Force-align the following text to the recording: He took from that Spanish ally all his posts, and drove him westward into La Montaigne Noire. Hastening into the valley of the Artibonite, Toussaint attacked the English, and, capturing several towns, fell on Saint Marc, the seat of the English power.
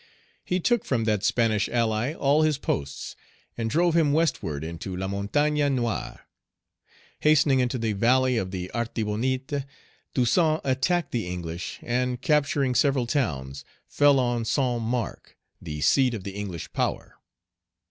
He 0.43 0.59
took 0.59 0.83
from 0.83 1.03
that 1.03 1.23
Spanish 1.23 1.69
ally 1.69 2.13
all 2.15 2.41
his 2.41 2.57
posts, 2.57 3.15
and 3.55 3.69
drove 3.69 3.95
him 3.95 4.13
westward 4.13 4.63
into 4.63 4.95
La 4.97 5.07
Montaigne 5.07 5.63
Noire. 5.69 6.27
Hastening 7.19 7.59
into 7.59 7.77
the 7.77 7.93
valley 7.93 8.35
of 8.35 8.49
the 8.49 8.71
Artibonite, 8.73 9.63
Toussaint 10.15 10.59
attacked 10.63 11.11
the 11.11 11.27
English, 11.27 11.77
and, 11.83 12.19
capturing 12.19 12.73
several 12.73 13.05
towns, 13.05 13.63
fell 13.87 14.19
on 14.19 14.43
Saint 14.43 14.81
Marc, 14.81 15.37
the 15.61 15.81
seat 15.81 16.15
of 16.15 16.23
the 16.23 16.31
English 16.33 16.73
power. 16.73 17.19